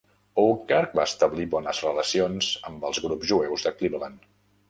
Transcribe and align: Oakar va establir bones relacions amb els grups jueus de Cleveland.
Oakar 0.43 0.77
va 0.99 1.03
establir 1.09 1.45
bones 1.51 1.83
relacions 1.87 2.49
amb 2.71 2.87
els 2.89 3.01
grups 3.05 3.31
jueus 3.33 3.67
de 3.67 3.77
Cleveland. 3.83 4.27